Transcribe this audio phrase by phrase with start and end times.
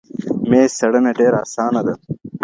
[0.49, 1.93] میز څېړنه ډېره اسانه ده.